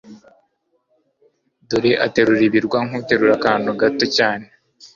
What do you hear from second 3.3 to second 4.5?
akantu gato cyane